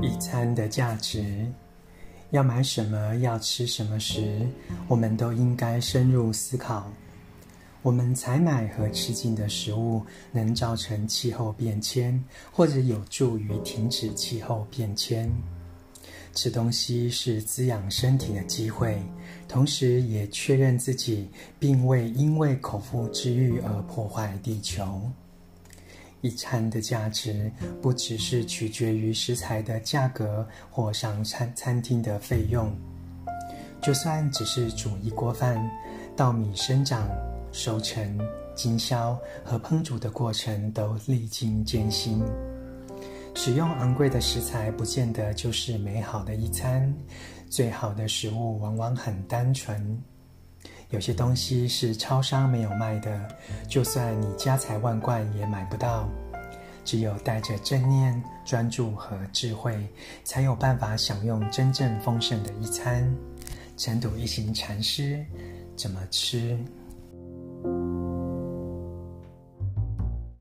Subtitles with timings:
[0.00, 1.44] 一餐的价值，
[2.30, 4.46] 要买什么，要吃什么时，
[4.86, 6.88] 我们都应该深入思考。
[7.82, 12.22] 我们采买和吃进的食物能造成气候变迁，
[12.52, 15.28] 或者有助于停止气候变迁。
[16.32, 19.02] 吃东西是滋养身体的机会，
[19.48, 25.00] 同时也确认自己并未因为口腹之欲而破坏地球。
[26.20, 27.50] 一餐的价值
[27.80, 32.70] 不只是取决于食材的价格或上餐餐厅的费用，
[33.80, 35.58] 就算只是煮一锅饭，
[36.16, 37.08] 稻米生长。
[37.50, 38.20] 收成、
[38.54, 42.22] 经销和烹煮的过程都历经艰辛。
[43.34, 46.94] 使用昂贵的食材，不见得就是美好的一餐。
[47.48, 49.98] 最好的食物往往很单纯。
[50.90, 53.28] 有些东西是超商没有卖的，
[53.68, 56.08] 就算你家财万贯也买不到。
[56.82, 59.86] 只有带着正念、专注和智慧，
[60.24, 63.14] 才有办法享用真正丰盛的一餐。
[63.76, 65.22] 晨读一行禅师
[65.76, 66.58] 怎么吃？